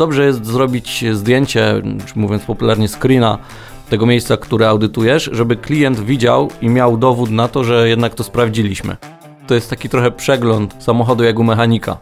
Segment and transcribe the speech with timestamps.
[0.00, 1.82] dobrze jest zrobić zdjęcie,
[2.16, 3.38] mówiąc popularnie screena
[3.90, 8.24] tego miejsca, które audytujesz, żeby klient widział i miał dowód na to, że jednak to
[8.24, 8.96] sprawdziliśmy.
[9.46, 11.96] To jest taki trochę przegląd samochodu jak u mechanika.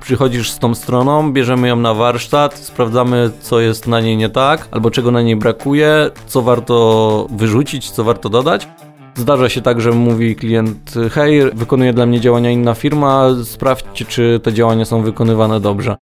[0.00, 4.68] Przychodzisz z tą stroną, bierzemy ją na warsztat, sprawdzamy, co jest na niej nie tak,
[4.70, 8.68] albo czego na niej brakuje, co warto wyrzucić, co warto dodać.
[9.14, 14.40] Zdarza się tak, że mówi klient: Hej, wykonuje dla mnie działania inna firma, sprawdźcie, czy
[14.42, 15.96] te działania są wykonywane dobrze.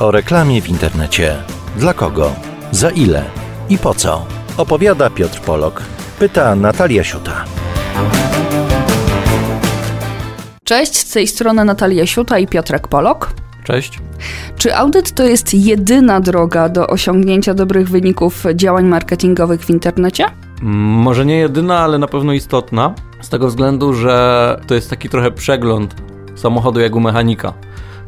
[0.00, 1.36] O reklamie w internecie.
[1.76, 2.32] Dla kogo?
[2.70, 3.24] Za ile?
[3.68, 4.26] I po co?
[4.56, 5.82] Opowiada Piotr Polok.
[6.18, 7.44] Pyta Natalia Siuta.
[10.64, 13.32] Cześć, z tej strony Natalia Siuta i Piotrek Polok.
[13.64, 13.98] Cześć.
[14.56, 20.24] Czy audyt to jest jedyna droga do osiągnięcia dobrych wyników działań marketingowych w internecie?
[20.62, 22.94] Może nie jedyna, ale na pewno istotna.
[23.20, 25.94] Z tego względu, że to jest taki trochę przegląd
[26.34, 27.52] samochodu jak u mechanika.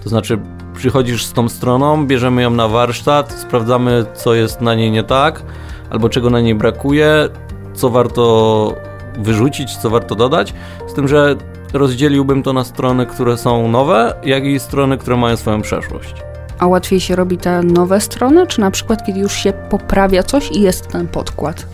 [0.03, 0.39] To znaczy,
[0.75, 5.43] przychodzisz z tą stroną, bierzemy ją na warsztat, sprawdzamy, co jest na niej nie tak,
[5.91, 7.29] albo czego na niej brakuje,
[7.75, 8.75] co warto
[9.19, 10.55] wyrzucić, co warto dodać.
[10.89, 11.37] Z tym, że
[11.73, 16.15] rozdzieliłbym to na strony, które są nowe, jak i strony, które mają swoją przeszłość.
[16.59, 20.51] A łatwiej się robi te nowe strony, czy na przykład kiedy już się poprawia coś
[20.51, 21.67] i jest ten podkład?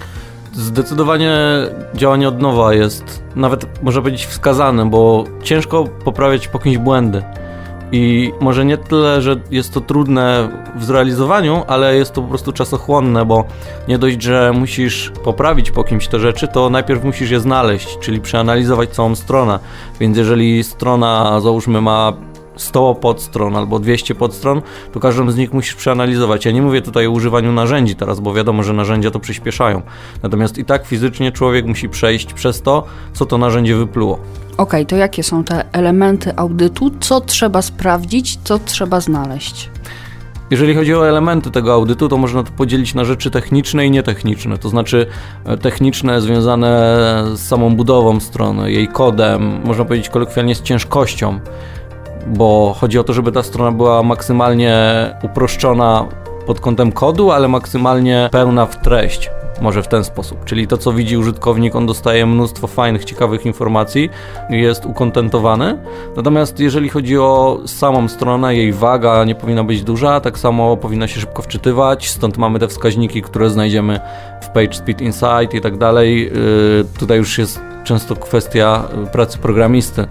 [0.53, 1.33] Zdecydowanie
[1.95, 7.23] działanie od nowa jest nawet, można powiedzieć, wskazane, bo ciężko poprawiać po kimś błędy.
[7.93, 12.53] I może nie tyle, że jest to trudne w zrealizowaniu, ale jest to po prostu
[12.53, 13.45] czasochłonne, bo
[13.89, 18.21] nie dość, że musisz poprawić po kimś te rzeczy, to najpierw musisz je znaleźć, czyli
[18.21, 19.59] przeanalizować całą stronę.
[20.01, 22.13] Więc jeżeli strona, załóżmy, ma
[22.59, 26.45] 100 podstron albo 200 podstron, to każdą z nich musisz przeanalizować.
[26.45, 29.83] Ja nie mówię tutaj o używaniu narzędzi teraz, bo wiadomo, że narzędzia to przyspieszają.
[30.23, 34.19] Natomiast i tak fizycznie człowiek musi przejść przez to, co to narzędzie wypluło.
[34.57, 36.91] Ok, to jakie są te elementy audytu?
[37.01, 39.71] Co trzeba sprawdzić, co trzeba znaleźć?
[40.51, 44.59] Jeżeli chodzi o elementy tego audytu, to można to podzielić na rzeczy techniczne i nietechniczne.
[44.59, 45.07] To znaczy
[45.45, 46.69] e, techniczne związane
[47.35, 51.41] z samą budową strony, jej kodem, można powiedzieć kolokwialnie z ciężkością,
[52.29, 54.77] bo chodzi o to, żeby ta strona była maksymalnie
[55.23, 56.09] uproszczona
[56.47, 59.31] pod kątem kodu, ale maksymalnie pełna w treść
[59.61, 60.45] może w ten sposób.
[60.45, 64.11] Czyli to, co widzi użytkownik, on dostaje mnóstwo fajnych, ciekawych informacji,
[64.51, 65.79] jest ukontentowany.
[66.17, 71.09] Natomiast jeżeli chodzi o samą stronę, jej waga nie powinna być duża, tak samo powinna
[71.09, 74.01] się szybko wczytywać, stąd mamy te wskaźniki, które znajdziemy
[74.43, 76.23] w Page Speed Insight i tak dalej.
[76.23, 80.07] Yy, tutaj już jest często kwestia pracy programisty,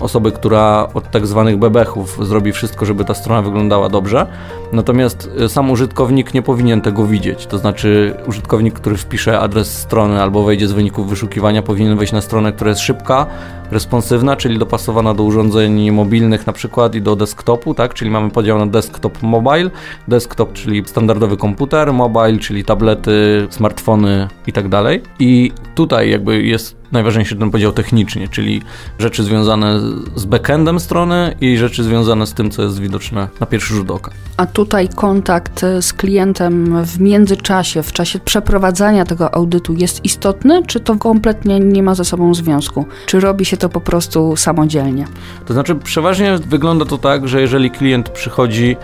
[0.00, 4.26] osoby, która od tak zwanych bebechów zrobi wszystko, żeby ta strona wyglądała dobrze.
[4.72, 7.46] Natomiast y, sam użytkownik nie powinien tego widzieć.
[7.46, 12.20] To znaczy, użytkownik, który wpisze adres strony albo wejdzie z wyników wyszukiwania, powinien wejść na
[12.20, 13.26] stronę, która jest szybka,
[13.72, 17.94] responsywna, czyli dopasowana do urządzeń mobilnych na przykład i do desktopu, tak?
[17.94, 19.70] Czyli mamy podział na desktop, mobile.
[20.08, 25.02] Desktop, czyli standardowy komputer, mobile, czyli tablety, smartfony i tak dalej.
[25.18, 28.62] I tutaj jakby jest najważniejszy ten podział technicznie, czyli
[28.98, 29.80] rzeczy związane
[30.16, 34.10] z backendem strony i rzeczy związane z tym, co jest widoczne na pierwszy rzut oka.
[34.36, 40.80] A tutaj kontakt z klientem w międzyczasie, w czasie przeprowadzania tego audytu jest istotny, czy
[40.80, 42.86] to kompletnie nie ma ze sobą związku?
[43.06, 45.06] Czy robi się to po prostu samodzielnie?
[45.46, 48.76] To znaczy, przeważnie wygląda to tak, że jeżeli klient przychodzi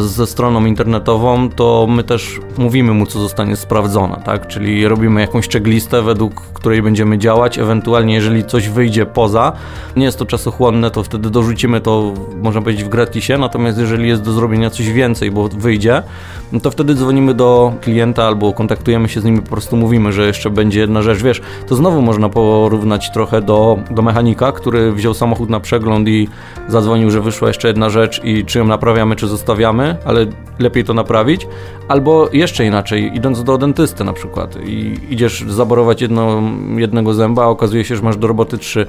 [0.00, 4.46] ze stroną internetową, to my też mówimy mu, co zostanie sprawdzone, tak?
[4.46, 9.52] Czyli robimy jakąś checklistę, według której będziemy działać, ewentualnie jeżeli coś wyjdzie poza,
[9.96, 14.22] nie jest to czasochłonne, to wtedy dorzucimy to, można powiedzieć, w gratisie, natomiast jeżeli jest
[14.22, 16.02] do zrobienia coś więcej, bo wyjdzie,
[16.62, 20.50] to wtedy dzwonimy do klienta albo kontaktujemy się z nimi, po prostu mówimy, że jeszcze
[20.50, 25.50] będzie jedna rzecz, wiesz, to znowu można porównać trochę do, do mechanika, który wziął samochód
[25.50, 26.28] na przegląd i
[26.68, 29.41] zadzwonił, że wyszła jeszcze jedna rzecz i czy ją naprawiamy, czy zostawiamy,
[30.04, 30.26] ale
[30.58, 31.48] lepiej to naprawić,
[31.88, 36.42] albo jeszcze inaczej, idąc do dentysty na przykład i idziesz zaborować jedno,
[36.76, 38.86] jednego zęba, a okazuje się, że masz do roboty trzy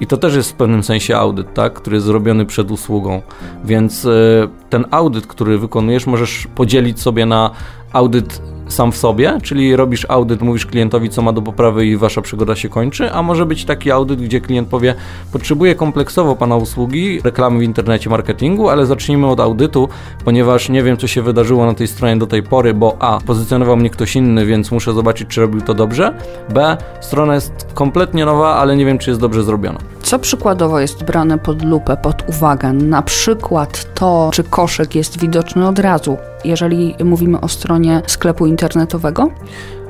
[0.00, 1.72] i to też jest w pewnym sensie audyt, tak?
[1.72, 3.22] który jest zrobiony przed usługą.
[3.64, 7.50] Więc y, ten audyt, który wykonujesz, możesz podzielić sobie na
[7.92, 12.22] audyt sam w sobie, czyli robisz audyt, mówisz klientowi, co ma do poprawy i wasza
[12.22, 14.94] przygoda się kończy, a może być taki audyt, gdzie klient powie,
[15.32, 19.88] potrzebuję kompleksowo pana usługi, reklamy w internecie, marketingu, ale zacznijmy od audytu,
[20.24, 23.76] ponieważ nie wiem, co się wydarzyło na tej stronie do tej pory, bo a, pozycjonował
[23.76, 26.14] mnie ktoś inny, więc muszę zobaczyć, czy robił to dobrze,
[26.48, 29.78] b, strona jest kompletnie nowa, ale nie wiem, czy jest dobrze zrobiona.
[30.02, 32.72] Co przykładowo jest brane pod lupę, pod uwagę?
[32.72, 39.30] Na przykład to, czy koszyk jest widoczny od razu jeżeli mówimy o stronie sklepu internetowego?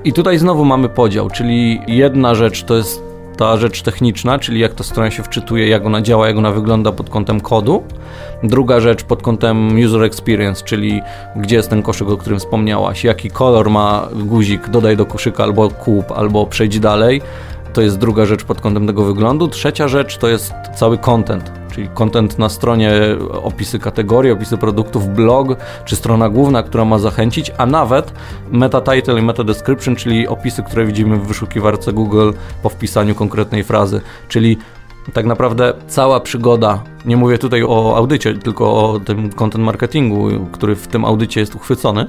[0.05, 3.03] I tutaj znowu mamy podział, czyli jedna rzecz to jest
[3.37, 6.93] ta rzecz techniczna, czyli jak ta strona się wczytuje, jak ona działa, jak ona wygląda
[6.93, 7.83] pod kątem kodu.
[8.43, 11.01] Druga rzecz pod kątem user experience, czyli
[11.37, 15.71] gdzie jest ten koszyk, o którym wspomniałaś, jaki kolor ma guzik, dodaj do koszyka albo
[15.71, 17.23] kup, albo przejdź dalej.
[17.73, 19.49] To jest druga rzecz pod kątem tego wyglądu.
[19.49, 22.93] Trzecia rzecz to jest cały content, czyli content na stronie,
[23.43, 25.49] opisy kategorii, opisy produktów, blog,
[25.85, 28.13] czy strona główna, która ma zachęcić, a nawet
[28.51, 32.31] meta title i meta description, czyli opisy, które widzimy w wyszukiwarce Google
[32.63, 34.59] po wpisaniu konkretnej frazy, czyli
[35.13, 40.77] tak naprawdę cała przygoda, nie mówię tutaj o audycie, tylko o tym content marketingu, który
[40.77, 42.07] w tym audycie jest uchwycony,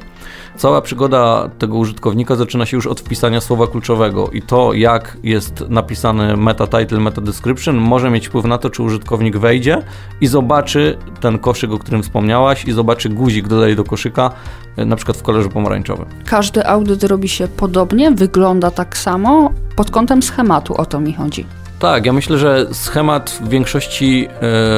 [0.55, 5.63] cała przygoda tego użytkownika zaczyna się już od wpisania słowa kluczowego i to, jak jest
[5.69, 9.81] napisany meta title, meta description, może mieć wpływ na to, czy użytkownik wejdzie
[10.21, 14.31] i zobaczy ten koszyk, o którym wspomniałaś i zobaczy guzik dodaj do koszyka,
[14.77, 16.05] na przykład w kolorze pomarańczowym.
[16.25, 21.45] Każdy audyt robi się podobnie, wygląda tak samo, pod kątem schematu o to mi chodzi.
[21.79, 24.27] Tak, ja myślę, że schemat w większości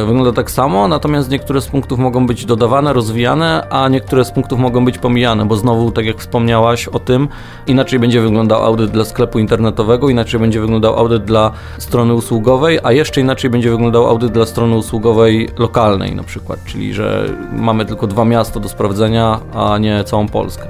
[0.01, 4.31] e, wygląda tak samo, natomiast niektóre z punktów mogą być dodawane, rozwijane, a niektóre z
[4.31, 7.27] punktów mogą być pomijane, bo znowu, tak jak wspomniałaś o tym,
[7.67, 12.91] inaczej będzie wyglądał audyt dla sklepu internetowego, inaczej będzie wyglądał audyt dla strony usługowej, a
[12.91, 18.07] jeszcze inaczej będzie wyglądał audyt dla strony usługowej lokalnej na przykład, czyli że mamy tylko
[18.07, 20.67] dwa miasta do sprawdzenia, a nie całą Polskę.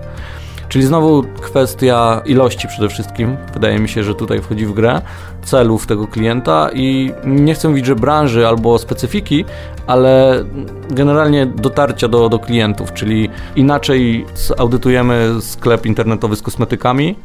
[0.69, 3.37] Czyli znowu kwestia ilości przede wszystkim.
[3.53, 5.01] Wydaje mi się, że tutaj wchodzi w grę
[5.43, 9.45] celów tego klienta i nie chcę mówić, że branży albo specyfiki,
[9.87, 10.43] ale
[10.89, 14.25] generalnie dotarcia do, do klientów, czyli inaczej
[14.57, 17.15] audytujemy sklep internetowy z kosmetykami,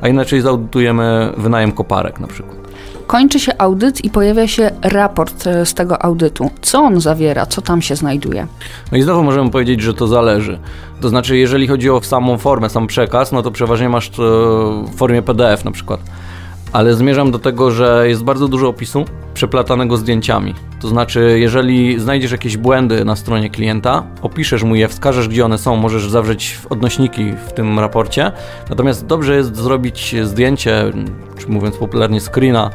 [0.00, 2.67] a inaczej zaudytujemy wynajem koparek na przykład.
[3.08, 6.50] Kończy się audyt i pojawia się raport e, z tego audytu.
[6.62, 7.46] Co on zawiera?
[7.46, 8.46] Co tam się znajduje?
[8.92, 10.58] No i znowu możemy powiedzieć, że to zależy.
[11.00, 14.22] To znaczy, jeżeli chodzi o samą formę, sam przekaz, no to przeważnie masz to
[14.92, 16.00] w formie PDF na przykład.
[16.72, 19.04] Ale zmierzam do tego, że jest bardzo dużo opisu
[19.34, 20.54] przeplatanego zdjęciami.
[20.80, 25.58] To znaczy, jeżeli znajdziesz jakieś błędy na stronie klienta, opiszesz mu je, wskażesz gdzie one
[25.58, 28.32] są, możesz zawrzeć odnośniki w tym raporcie.
[28.70, 30.92] Natomiast dobrze jest zrobić zdjęcie,
[31.38, 32.70] czy mówiąc popularnie screena,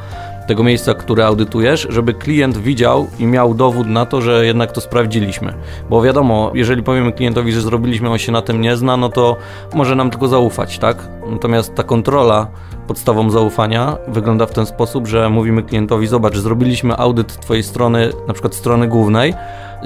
[0.47, 4.81] tego miejsca, które audytujesz, żeby klient widział i miał dowód na to, że jednak to
[4.81, 5.53] sprawdziliśmy.
[5.89, 9.37] Bo wiadomo, jeżeli powiemy klientowi, że zrobiliśmy, on się na tym nie zna, no to
[9.73, 10.97] może nam tylko zaufać, tak?
[11.29, 12.47] Natomiast ta kontrola
[12.87, 18.33] podstawą zaufania wygląda w ten sposób, że mówimy klientowi: Zobacz, zrobiliśmy audyt Twojej strony, na
[18.33, 19.33] przykład strony głównej.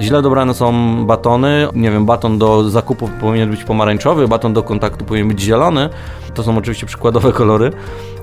[0.00, 0.72] Źle dobrane są
[1.06, 1.68] batony.
[1.74, 5.88] Nie wiem, baton do zakupu powinien być pomarańczowy, baton do kontaktu powinien być zielony.
[6.34, 7.72] To są oczywiście przykładowe kolory.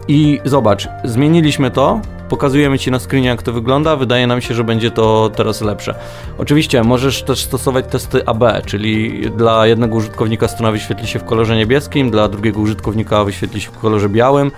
[0.07, 4.63] I zobacz, zmieniliśmy to, pokazujemy Ci na screenie jak to wygląda, wydaje nam się, że
[4.63, 5.95] będzie to teraz lepsze.
[6.37, 11.55] Oczywiście możesz też stosować testy AB, czyli dla jednego użytkownika strona wyświetli się w kolorze
[11.57, 14.51] niebieskim, dla drugiego użytkownika wyświetli się w kolorze białym.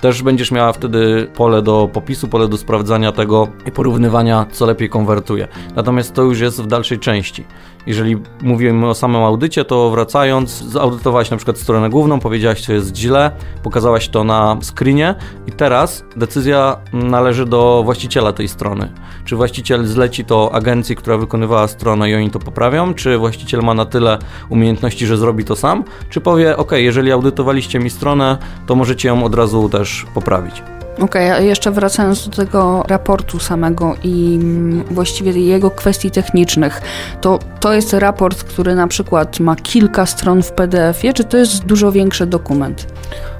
[0.00, 4.88] Też będziesz miała wtedy pole do popisu, pole do sprawdzania tego i porównywania, co lepiej
[4.88, 5.48] konwertuje.
[5.76, 7.44] Natomiast to już jest w dalszej części.
[7.86, 12.96] Jeżeli mówimy o samym audycie, to wracając, zaudytowałaś na przykład stronę główną, powiedziałaś, co jest
[12.96, 13.30] źle,
[13.62, 15.14] pokazałaś to na screenie
[15.46, 18.92] i teraz decyzja należy do właściciela tej strony.
[19.24, 23.74] Czy właściciel zleci to agencji, która wykonywała stronę i oni to poprawią, czy właściciel ma
[23.74, 24.18] na tyle
[24.48, 29.24] umiejętności, że zrobi to sam, czy powie, ok, jeżeli audytowaliście mi stronę, to możecie ją
[29.24, 30.62] od razu też poprawić.
[31.00, 36.82] Okej, okay, a jeszcze wracając do tego raportu samego i mm, właściwie jego kwestii technicznych,
[37.20, 41.64] to to jest raport, który na przykład ma kilka stron w PDF-ie, czy to jest
[41.64, 42.86] dużo większy dokument?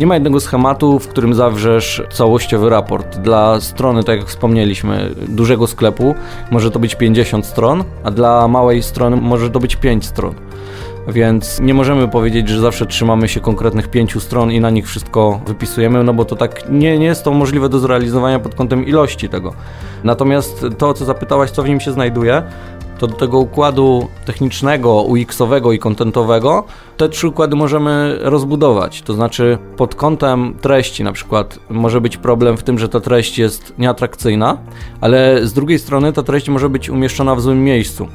[0.01, 3.19] Nie ma jednego schematu, w którym zawrzesz całościowy raport.
[3.19, 6.15] Dla strony, tak jak wspomnieliśmy, dużego sklepu
[6.51, 10.35] może to być 50 stron, a dla małej strony może to być 5 stron
[11.09, 15.41] więc nie możemy powiedzieć, że zawsze trzymamy się konkretnych pięciu stron i na nich wszystko
[15.47, 19.29] wypisujemy, no bo to tak nie, nie jest to możliwe do zrealizowania pod kątem ilości
[19.29, 19.53] tego.
[20.05, 22.43] Natomiast to, co zapytałaś, co w nim się znajduje,
[22.99, 26.65] to do tego układu technicznego, UX-owego i kontentowego
[26.97, 29.03] te trzy układy możemy rozbudować.
[29.03, 33.39] To znaczy pod kątem treści na przykład może być problem w tym, że ta treść
[33.39, 34.59] jest nieatrakcyjna,
[35.01, 38.09] ale z drugiej strony ta treść może być umieszczona w złym miejscu.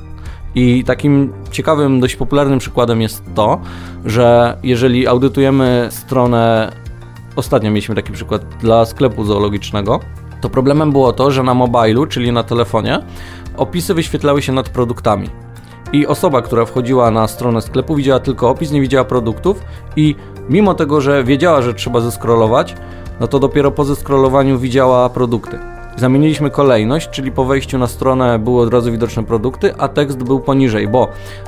[0.55, 3.61] I takim ciekawym, dość popularnym przykładem jest to,
[4.05, 6.71] że jeżeli audytujemy stronę,
[7.35, 9.99] ostatnio mieliśmy taki przykład dla sklepu zoologicznego,
[10.41, 12.99] to problemem było to, że na mobilu, czyli na telefonie,
[13.57, 15.29] opisy wyświetlały się nad produktami.
[15.93, 19.63] I osoba, która wchodziła na stronę sklepu, widziała tylko opis, nie widziała produktów
[19.95, 20.15] i
[20.49, 22.75] mimo tego, że wiedziała, że trzeba zeskrolować,
[23.19, 25.70] no to dopiero po zeskrolowaniu widziała produkty.
[25.95, 30.39] Zamieniliśmy kolejność, czyli po wejściu na stronę były od razu widoczne produkty, a tekst był
[30.39, 31.07] poniżej, bo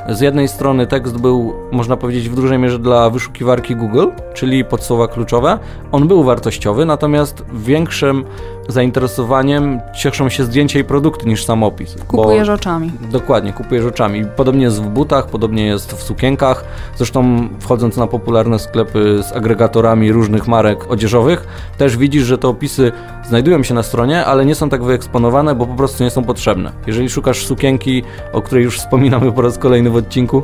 [0.09, 4.83] z jednej strony tekst był, można powiedzieć, w dużej mierze dla wyszukiwarki Google, czyli pod
[4.83, 5.59] słowa kluczowe.
[5.91, 8.23] On był wartościowy, natomiast większym
[8.67, 11.95] zainteresowaniem cieszą się zdjęcia i produkty niż sam opis.
[12.07, 12.91] Kupujesz oczami.
[13.11, 14.25] Dokładnie, kupujesz oczami.
[14.35, 16.65] Podobnie jest w butach, podobnie jest w sukienkach.
[16.97, 21.47] Zresztą wchodząc na popularne sklepy z agregatorami różnych marek odzieżowych,
[21.77, 22.91] też widzisz, że te opisy
[23.27, 26.71] znajdują się na stronie, ale nie są tak wyeksponowane, bo po prostu nie są potrzebne.
[26.87, 30.43] Jeżeli szukasz sukienki, o której już wspominamy po raz kolejny w odcinku,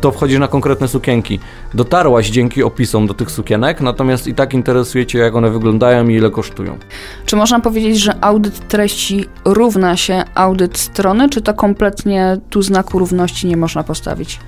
[0.00, 1.40] to wchodzisz na konkretne sukienki.
[1.74, 6.14] Dotarłaś dzięki opisom do tych sukienek, natomiast i tak interesuje Cię, jak one wyglądają i
[6.14, 6.78] ile kosztują.
[7.26, 12.98] Czy można powiedzieć, że audyt treści równa się audyt strony, czy to kompletnie tu znaku
[12.98, 14.40] równości nie można postawić?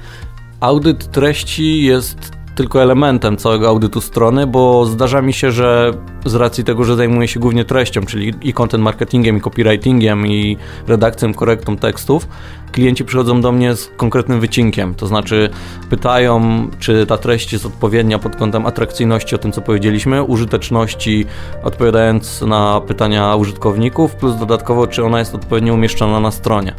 [0.60, 5.92] Audyt treści jest tylko elementem całego audytu strony, bo zdarza mi się, że
[6.24, 10.56] z racji tego, że zajmuję się głównie treścią, czyli i content marketingiem, i copywritingiem, i
[10.86, 12.28] redakcją, korektą tekstów,
[12.72, 15.50] klienci przychodzą do mnie z konkretnym wycinkiem, to znaczy
[15.90, 16.40] pytają,
[16.78, 21.26] czy ta treść jest odpowiednia pod kątem atrakcyjności, o tym co powiedzieliśmy, użyteczności,
[21.62, 26.74] odpowiadając na pytania użytkowników, plus dodatkowo, czy ona jest odpowiednio umieszczona na stronie.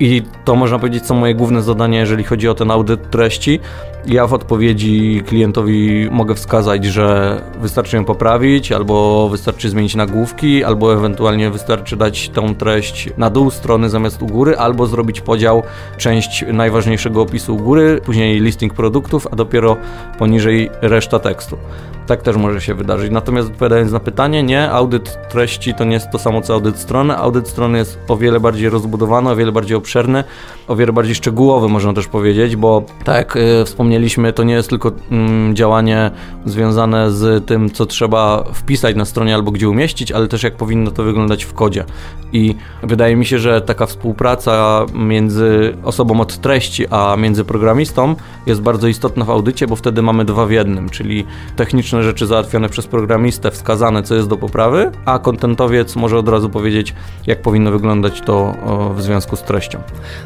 [0.00, 3.60] I to można powiedzieć są moje główne zadania, jeżeli chodzi o ten audyt treści.
[4.06, 10.94] Ja w odpowiedzi klientowi mogę wskazać, że wystarczy ją poprawić, albo wystarczy zmienić nagłówki, albo
[10.94, 15.62] ewentualnie wystarczy dać tą treść na dół strony zamiast u góry, albo zrobić podział,
[15.98, 19.76] część najważniejszego opisu u góry, później listing produktów, a dopiero
[20.18, 21.56] poniżej reszta tekstu.
[22.06, 23.12] Tak też może się wydarzyć.
[23.12, 27.16] Natomiast odpowiadając na pytanie, nie, audyt treści to nie jest to samo co audyt strony.
[27.16, 30.24] Audyt strony jest o wiele bardziej rozbudowany, o wiele bardziej obszerny,
[30.68, 34.68] o wiele bardziej szczegółowy, można też powiedzieć, bo tak jak y, wspomnieliśmy, to nie jest
[34.68, 36.10] tylko mm, działanie
[36.44, 40.90] związane z tym, co trzeba wpisać na stronie albo gdzie umieścić, ale też jak powinno
[40.90, 41.84] to wyglądać w kodzie.
[42.32, 48.14] I wydaje mi się, że taka współpraca między osobą od treści, a między programistą
[48.46, 51.24] jest bardzo istotna w audycie, bo wtedy mamy dwa w jednym, czyli
[51.56, 56.50] techniczne rzeczy załatwione przez programistę, wskazane co jest do poprawy, a kontentowiec może od razu
[56.50, 56.94] powiedzieć,
[57.26, 58.54] jak powinno wyglądać to
[58.94, 59.78] w związku z treścią.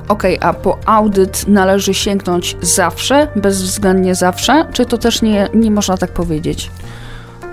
[0.09, 5.71] Okej, okay, a po audyt należy sięgnąć zawsze, bezwzględnie zawsze, czy to też nie, nie
[5.71, 6.71] można tak powiedzieć?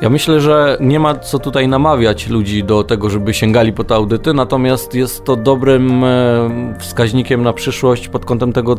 [0.01, 3.95] Ja myślę, że nie ma co tutaj namawiać ludzi do tego, żeby sięgali po te
[3.95, 8.75] audyty, natomiast jest to dobrym e, wskaźnikiem na przyszłość pod kątem tego,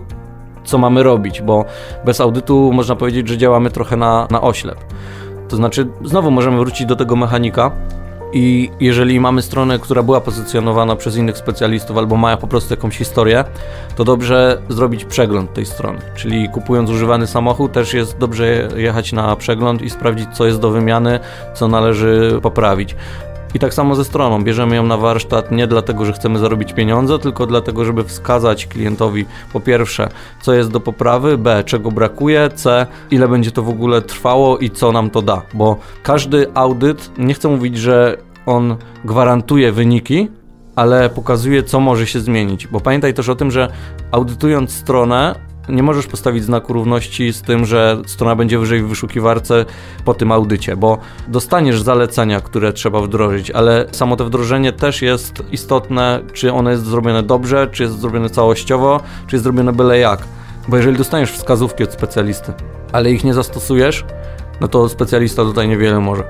[0.65, 1.65] co mamy robić, bo
[2.05, 4.79] bez audytu można powiedzieć, że działamy trochę na, na oślep.
[5.49, 7.71] To znaczy, znowu możemy wrócić do tego mechanika,
[8.33, 12.97] i jeżeli mamy stronę, która była pozycjonowana przez innych specjalistów albo ma po prostu jakąś
[12.97, 13.45] historię,
[13.97, 15.99] to dobrze zrobić przegląd tej strony.
[16.17, 20.71] Czyli kupując używany samochód, też jest dobrze jechać na przegląd i sprawdzić, co jest do
[20.71, 21.21] wymiany,
[21.55, 22.97] co należy poprawić.
[23.55, 24.45] I tak samo ze stroną.
[24.45, 29.27] Bierzemy ją na warsztat nie dlatego, że chcemy zarobić pieniądze, tylko dlatego, żeby wskazać klientowi
[29.53, 30.09] po pierwsze,
[30.43, 34.71] co jest do poprawy, b, czego brakuje, c, ile będzie to w ogóle trwało i
[34.71, 35.43] co nam to da.
[35.55, 40.29] Bo każdy audyt, nie chcę mówić, że on gwarantuje wyniki,
[40.77, 42.67] ale pokazuje, co może się zmienić.
[42.67, 43.69] Bo pamiętaj też o tym, że
[44.11, 45.35] audytując stronę,
[45.69, 49.65] nie możesz postawić znaku równości z tym, że strona będzie wyżej w wyszukiwarce
[50.05, 55.43] po tym audycie, bo dostaniesz zalecenia, które trzeba wdrożyć, ale samo to wdrożenie też jest
[55.53, 60.25] istotne, czy ono jest zrobione dobrze, czy jest zrobione całościowo, czy jest zrobione byle jak.
[60.69, 62.53] Bo jeżeli dostaniesz wskazówki od specjalisty,
[62.93, 64.05] ale ich nie zastosujesz,
[64.61, 66.25] no to specjalista tutaj niewiele może.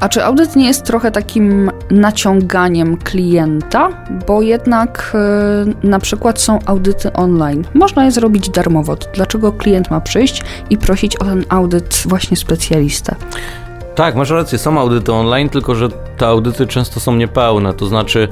[0.00, 3.88] A czy audyt nie jest trochę takim naciąganiem klienta?
[4.26, 5.16] Bo jednak
[5.66, 7.64] yy, na przykład są audyty online.
[7.74, 8.96] Można je zrobić darmowo.
[9.14, 13.14] Dlaczego klient ma przyjść i prosić o ten audyt właśnie specjalistę?
[13.94, 18.28] Tak, masz rację, są audyty online, tylko że te audyty często są niepełne, to znaczy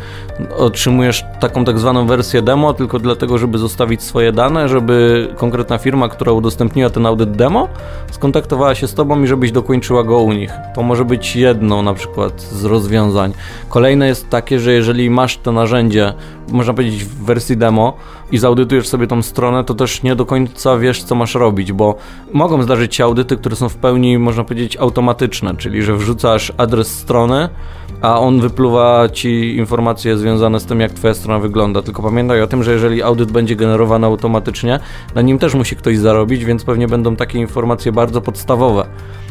[0.57, 6.09] otrzymujesz taką tak zwaną wersję demo tylko dlatego, żeby zostawić swoje dane, żeby konkretna firma,
[6.09, 7.69] która udostępniła ten audyt demo,
[8.11, 10.51] skontaktowała się z tobą i żebyś dokończyła go u nich.
[10.75, 13.33] To może być jedno na przykład z rozwiązań.
[13.69, 16.15] Kolejne jest takie, że jeżeli masz to narzędzie,
[16.53, 17.97] można powiedzieć w wersji demo
[18.33, 21.95] i zaudytujesz sobie tą stronę, to też nie do końca wiesz, co masz robić, bo
[22.33, 26.99] mogą zdarzyć się audyty, które są w pełni, można powiedzieć, automatyczne, czyli że wrzucasz adres
[26.99, 27.49] strony,
[28.03, 31.83] a on wypluwa ci informacje związane z tym, jak twoja strona wygląda.
[31.83, 34.79] Tylko pamiętaj o tym, że jeżeli audyt będzie generowany automatycznie,
[35.15, 38.87] na nim też musi ktoś zarobić, więc pewnie będą takie informacje bardzo podstawowe.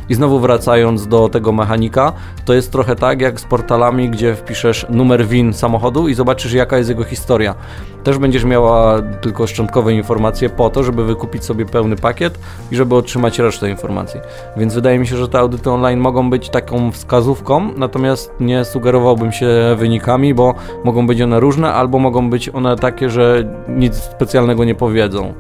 [0.10, 2.14] I znowu wracając do tego mechanika,
[2.46, 6.78] to jest trochę tak jak z portalami, gdzie wpiszesz numer WIN samochodu i zobaczysz jaka
[6.78, 7.56] jest jego historia.
[8.04, 12.40] Też będziesz miała tylko szczątkowe informacje po to, żeby wykupić sobie pełny pakiet
[12.72, 14.20] i żeby otrzymać resztę informacji.
[14.58, 19.32] Więc wydaje mi się, że te audyty online mogą być taką wskazówką, natomiast nie sugerowałbym
[19.32, 19.48] się
[19.78, 24.76] wynikami, bo mogą być one różne, albo mogą być one takie, że nic specjalnego nie
[24.76, 25.34] powiedzą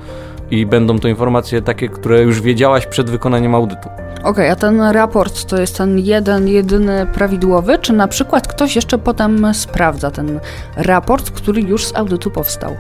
[0.52, 3.90] i będą to informacje takie, które już wiedziałaś przed wykonaniem audytu.
[3.90, 8.76] Okej, okay, a ten raport to jest ten jeden, jedyny prawidłowy, czy na przykład ktoś
[8.76, 10.40] jeszcze potem sprawdza ten
[10.76, 12.76] raport, który już z audytu powstał?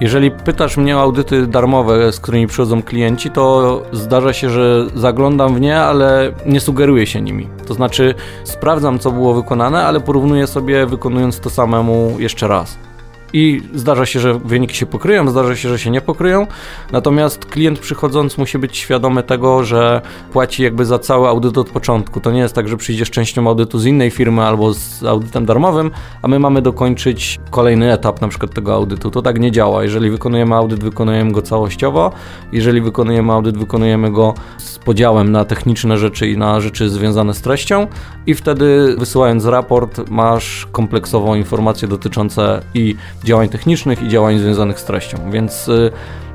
[0.00, 5.54] Jeżeli pytasz mnie o audyty darmowe, z którymi przychodzą klienci, to zdarza się, że zaglądam
[5.54, 7.48] w nie, ale nie sugeruję się nimi.
[7.66, 12.85] To znaczy sprawdzam, co było wykonane, ale porównuję sobie wykonując to samemu jeszcze raz
[13.32, 16.46] i zdarza się, że wyniki się pokryją, zdarza się, że się nie pokryją.
[16.92, 20.02] Natomiast klient przychodząc musi być świadomy tego, że
[20.32, 22.20] płaci jakby za cały audyt od początku.
[22.20, 25.90] To nie jest tak, że przyjdziesz częścią audytu z innej firmy albo z audytem darmowym,
[26.22, 29.10] a my mamy dokończyć kolejny etap na przykład tego audytu.
[29.10, 29.82] To tak nie działa.
[29.82, 32.12] Jeżeli wykonujemy audyt, wykonujemy go całościowo.
[32.52, 37.40] Jeżeli wykonujemy audyt, wykonujemy go z podziałem na techniczne rzeczy i na rzeczy związane z
[37.40, 37.86] treścią
[38.26, 44.84] i wtedy wysyłając raport masz kompleksową informację dotyczące i działań technicznych i działań związanych z
[44.84, 45.30] treścią.
[45.30, 45.90] Więc y,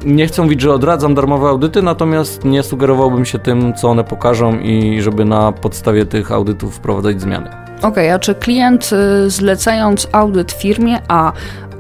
[0.06, 4.60] nie chcę mówić, że odradzam darmowe audyty, natomiast nie sugerowałbym się tym, co one pokażą
[4.60, 7.50] i żeby na podstawie tych audytów wprowadzać zmiany.
[7.78, 8.90] Okej, okay, a czy klient
[9.26, 11.32] y, zlecając audyt firmie A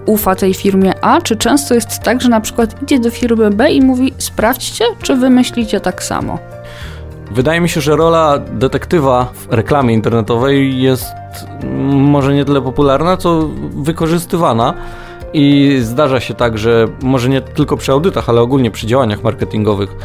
[0.05, 3.71] ufa tej firmie A, czy często jest tak, że na przykład idzie do firmy B
[3.71, 6.39] i mówi sprawdźcie, czy wy myślicie tak samo?
[7.33, 11.05] Wydaje mi się, że rola detektywa w reklamie internetowej jest
[11.91, 14.73] może nie tyle popularna, co wykorzystywana.
[15.33, 19.95] I zdarza się tak, że może nie tylko przy audytach, ale ogólnie przy działaniach marketingowych,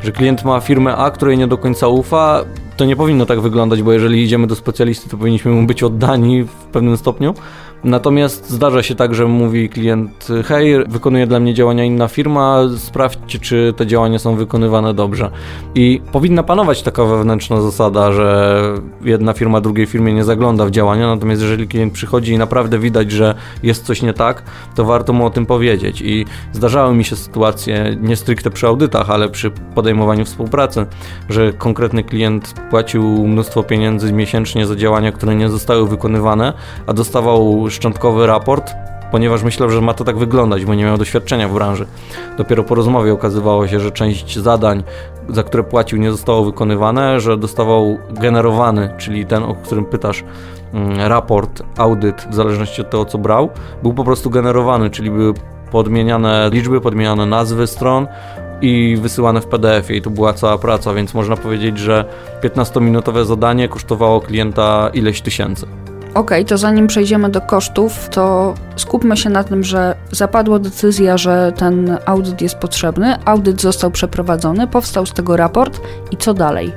[0.00, 2.44] że klient ma firmę A, której nie do końca ufa,
[2.76, 6.42] to nie powinno tak wyglądać, bo jeżeli idziemy do specjalisty, to powinniśmy mu być oddani
[6.42, 7.34] w pewnym stopniu.
[7.84, 13.38] Natomiast zdarza się tak, że mówi klient: Hej, wykonuje dla mnie działania inna firma, sprawdźcie,
[13.38, 15.30] czy te działania są wykonywane dobrze.
[15.74, 18.60] I powinna panować taka wewnętrzna zasada, że
[19.04, 23.10] jedna firma drugiej firmie nie zagląda w działania, natomiast jeżeli klient przychodzi i naprawdę widać,
[23.10, 24.42] że jest coś nie tak,
[24.74, 26.02] to warto mu o tym powiedzieć.
[26.02, 30.86] I zdarzały mi się sytuacje, nie stricte przy audytach, ale przy podejmowaniu współpracy,
[31.28, 36.52] że konkretny klient płacił mnóstwo pieniędzy miesięcznie za działania, które nie zostały wykonywane,
[36.86, 38.74] a dostawał szczątkowy raport,
[39.10, 41.86] ponieważ myślał, że ma to tak wyglądać, bo nie miał doświadczenia w branży.
[42.38, 44.82] Dopiero po rozmowie okazywało się, że część zadań,
[45.28, 50.24] za które płacił, nie zostało wykonywane, że dostawał generowany, czyli ten, o którym pytasz,
[50.72, 53.50] mm, raport, audyt, w zależności od tego, co brał,
[53.82, 55.34] był po prostu generowany, czyli były
[55.70, 58.06] podmieniane liczby, podmieniane nazwy stron,
[58.60, 62.04] i wysyłane w PDF-ie i to była cała praca, więc można powiedzieć, że
[62.42, 65.66] 15-minutowe zadanie kosztowało klienta ileś tysięcy.
[66.16, 71.52] Ok, to zanim przejdziemy do kosztów, to skupmy się na tym, że zapadła decyzja, że
[71.56, 76.72] ten audyt jest potrzebny, audyt został przeprowadzony, powstał z tego raport i co dalej?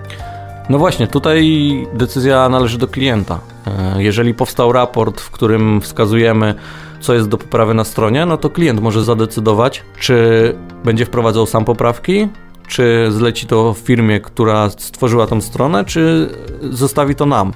[0.69, 3.39] No właśnie, tutaj decyzja należy do klienta.
[3.67, 6.55] E, jeżeli powstał raport, w którym wskazujemy,
[6.99, 11.65] co jest do poprawy na stronie, no to klient może zadecydować, czy będzie wprowadzał sam
[11.65, 12.27] poprawki,
[12.69, 16.29] czy zleci to firmie, która stworzyła tą stronę, czy
[16.71, 17.53] zostawi to nam.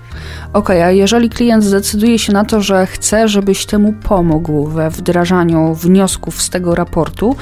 [0.53, 4.89] Okej, okay, a jeżeli klient zdecyduje się na to, że chce, żebyś temu pomógł we
[4.89, 7.35] wdrażaniu wniosków z tego raportu,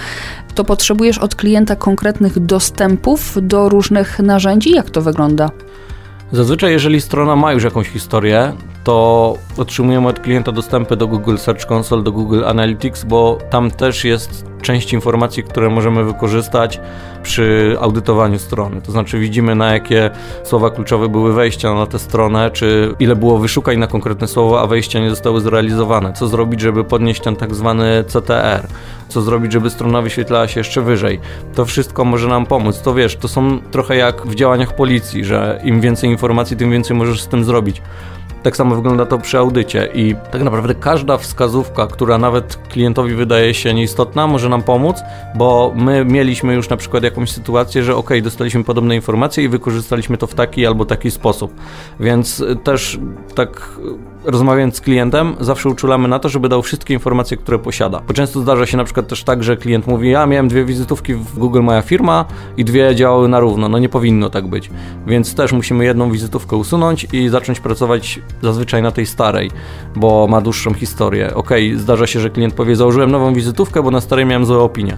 [0.55, 4.71] to potrzebujesz od klienta konkretnych dostępów do różnych narzędzi?
[4.71, 5.49] Jak to wygląda?
[6.31, 11.71] Zazwyczaj, jeżeli strona ma już jakąś historię, to otrzymujemy od klienta dostępy do Google Search
[11.71, 16.79] Console, do Google Analytics, bo tam też jest część informacji, które możemy wykorzystać
[17.23, 18.81] przy audytowaniu strony.
[18.81, 20.09] To znaczy widzimy na jakie
[20.43, 24.67] słowa kluczowe były wejścia na tę stronę, czy ile było wyszukań na konkretne słowo, a
[24.67, 26.13] wejścia nie zostały zrealizowane.
[26.13, 28.67] Co zrobić, żeby podnieść ten tak zwany CTR?
[29.07, 31.19] Co zrobić, żeby strona wyświetlała się jeszcze wyżej?
[31.55, 32.81] To wszystko może nam pomóc.
[32.81, 36.97] To wiesz, to są trochę jak w działaniach policji, że im więcej informacji, tym więcej
[36.97, 37.81] możesz z tym zrobić.
[38.43, 43.53] Tak samo wygląda to przy audycie i tak naprawdę każda wskazówka, która nawet klientowi wydaje
[43.53, 44.97] się nieistotna, może nam pomóc,
[45.35, 50.17] bo my mieliśmy już na przykład jakąś sytuację, że ok, dostaliśmy podobne informacje i wykorzystaliśmy
[50.17, 51.53] to w taki albo taki sposób.
[51.99, 52.99] Więc też
[53.35, 53.79] tak
[54.23, 58.01] rozmawiając z klientem, zawsze uczulamy na to, żeby dał wszystkie informacje, które posiada.
[58.07, 61.13] Bo często zdarza się na przykład też tak, że klient mówi, ja miałem dwie wizytówki
[61.13, 62.25] w Google Moja Firma
[62.57, 63.69] i dwie działały na równo.
[63.69, 64.69] No nie powinno tak być.
[65.07, 69.51] Więc też musimy jedną wizytówkę usunąć i zacząć pracować zazwyczaj na tej starej,
[69.95, 71.33] bo ma dłuższą historię.
[71.35, 74.97] Ok, zdarza się, że klient powie, założyłem nową wizytówkę, bo na starej miałem złe opinie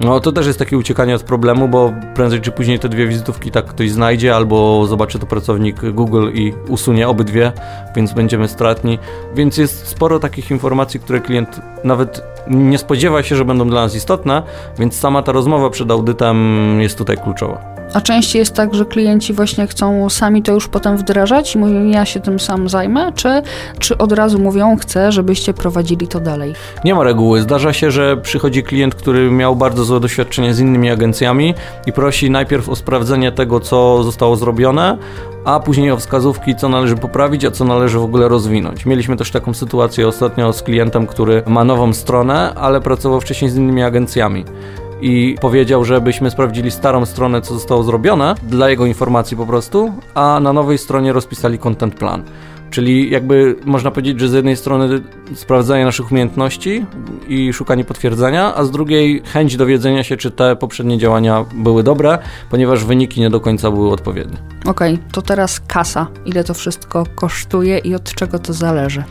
[0.00, 3.50] No to też jest takie uciekanie od problemu, bo prędzej czy później te dwie wizytówki
[3.50, 7.52] tak ktoś znajdzie, albo zobaczy to pracownik Google i usunie obydwie,
[7.96, 8.98] więc będziemy stratni.
[9.34, 13.94] Więc jest sporo takich informacji, które klient nawet nie spodziewa się, że będą dla nas
[13.94, 14.42] istotne,
[14.78, 16.36] więc sama ta rozmowa przed audytem
[16.80, 17.77] jest tutaj kluczowa.
[17.94, 21.84] A częściej jest tak, że klienci właśnie chcą sami to już potem wdrażać i mówią,
[21.84, 23.42] ja się tym sam zajmę, czy,
[23.78, 26.54] czy od razu mówią, chcę, żebyście prowadzili to dalej?
[26.84, 27.40] Nie ma reguły.
[27.40, 31.54] Zdarza się, że przychodzi klient, który miał bardzo złe doświadczenie z innymi agencjami
[31.86, 34.98] i prosi najpierw o sprawdzenie tego, co zostało zrobione,
[35.44, 38.86] a później o wskazówki, co należy poprawić, a co należy w ogóle rozwinąć.
[38.86, 43.56] Mieliśmy też taką sytuację ostatnio z klientem, który ma nową stronę, ale pracował wcześniej z
[43.56, 44.44] innymi agencjami
[45.00, 50.40] i powiedział, żebyśmy sprawdzili starą stronę, co zostało zrobione, dla jego informacji po prostu, a
[50.42, 52.22] na nowej stronie rozpisali content plan.
[52.70, 55.00] Czyli jakby można powiedzieć, że z jednej strony
[55.34, 56.86] sprawdzanie naszych umiejętności
[57.28, 62.18] i szukanie potwierdzenia, a z drugiej chęć dowiedzenia się, czy te poprzednie działania były dobre,
[62.50, 64.36] ponieważ wyniki nie do końca były odpowiednie.
[64.66, 66.06] Okej, okay, to teraz kasa.
[66.26, 69.04] Ile to wszystko kosztuje i od czego to zależy?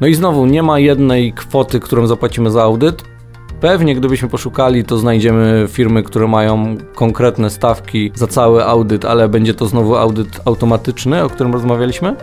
[0.00, 3.11] No i znowu, nie ma jednej kwoty, którą zapłacimy za audyt.
[3.62, 9.54] Pewnie gdybyśmy poszukali, to znajdziemy firmy, które mają konkretne stawki za cały audyt, ale będzie
[9.54, 12.16] to znowu audyt automatyczny, o którym rozmawialiśmy.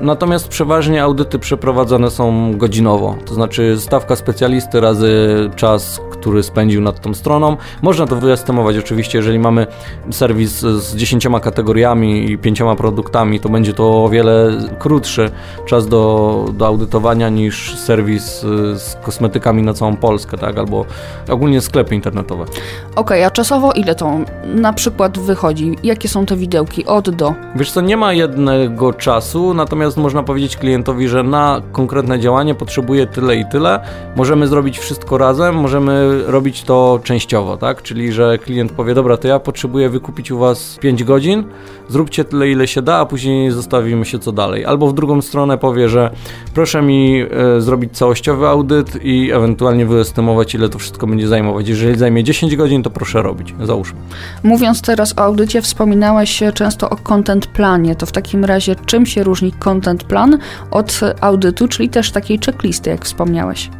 [0.00, 5.10] Natomiast przeważnie audyty przeprowadzane są godzinowo, to znaczy stawka specjalisty razy
[5.56, 7.56] czas, który spędził nad tą stroną.
[7.82, 9.66] Można to wyestymować oczywiście, jeżeli mamy
[10.10, 15.30] serwis z dziesięcioma kategoriami i pięcioma produktami, to będzie to o wiele krótszy
[15.66, 18.40] czas do, do audytowania niż serwis
[18.74, 20.58] z kosmetykami na całą Polskę, tak?
[20.58, 20.84] albo
[21.30, 22.42] ogólnie sklepy internetowe.
[22.42, 22.58] Okej,
[22.96, 24.18] okay, a czasowo ile to
[24.54, 25.76] na przykład wychodzi?
[25.82, 27.34] Jakie są te widełki od do?
[27.56, 33.06] Wiesz co, nie ma jednego czasu, natomiast można powiedzieć klientowi, że na konkretne działanie potrzebuje
[33.06, 33.80] tyle i tyle.
[34.16, 37.82] Możemy zrobić wszystko razem, możemy robić to częściowo, tak?
[37.82, 41.44] Czyli, że klient powie, dobra, to ja potrzebuję wykupić u Was 5 godzin,
[41.90, 44.64] zróbcie tyle, ile się da, a później zostawimy się co dalej.
[44.64, 46.10] Albo w drugą stronę powie, że
[46.54, 47.22] proszę mi
[47.56, 51.68] e, zrobić całościowy audyt i ewentualnie wyestymować, ile to wszystko będzie zajmować.
[51.68, 53.98] Jeżeli zajmie 10 godzin, to proszę robić, załóżmy.
[54.42, 57.96] Mówiąc teraz o audycie, wspominałeś często o content planie.
[57.96, 60.38] To w takim razie czym się różni content plan
[60.70, 63.70] od audytu, czyli też takiej checklisty, jak wspomniałeś?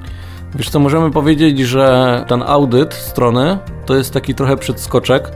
[0.54, 5.32] Wiesz co, możemy powiedzieć, że ten audyt strony to jest taki trochę przedskoczek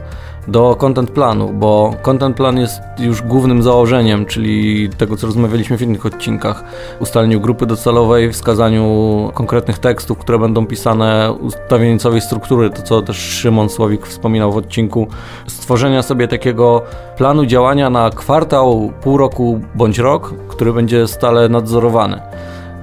[0.47, 5.81] do content planu, bo content plan jest już głównym założeniem, czyli tego, co rozmawialiśmy w
[5.81, 6.63] innych odcinkach.
[6.99, 8.85] Ustaleniu grupy docelowej, wskazaniu
[9.33, 14.57] konkretnych tekstów, które będą pisane, ustawieniu całej struktury, to co też Szymon Słowik wspominał w
[14.57, 15.07] odcinku,
[15.47, 16.81] stworzenia sobie takiego
[17.17, 22.21] planu działania na kwartał, pół roku bądź rok, który będzie stale nadzorowany.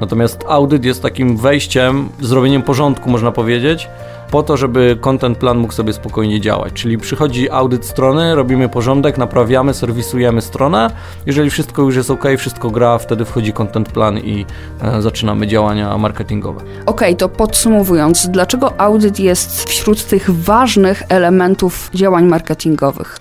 [0.01, 3.89] Natomiast audyt jest takim wejściem, zrobieniem porządku, można powiedzieć,
[4.33, 6.73] po to, żeby content plan mógł sobie spokojnie działać.
[6.73, 10.91] Czyli przychodzi audyt strony, robimy porządek, naprawiamy, serwisujemy stronę.
[11.27, 14.47] Jeżeli wszystko już jest ok, wszystko gra, wtedy wchodzi content plan i
[14.83, 16.61] e, zaczynamy działania marketingowe.
[16.87, 23.19] Ok, to podsumowując, dlaczego audyt jest wśród tych ważnych elementów działań marketingowych?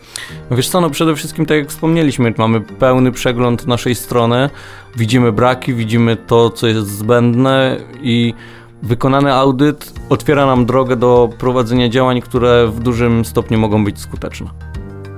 [0.51, 4.49] Wiesz co, no przede wszystkim tak jak wspomnieliśmy, mamy pełny przegląd naszej strony,
[4.95, 8.33] widzimy braki, widzimy to, co jest zbędne i
[8.83, 14.47] wykonany audyt otwiera nam drogę do prowadzenia działań, które w dużym stopniu mogą być skuteczne.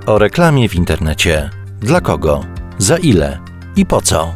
[0.06, 1.50] O reklamie w internecie.
[1.82, 2.44] Dla kogo?
[2.78, 3.40] Za ile?
[3.76, 4.34] I po co?